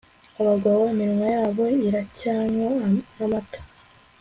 Abagabo 0.41 0.81
iminwa 0.93 1.27
yabo 1.35 1.63
iracyanywa 1.87 2.69
namata 3.17 3.59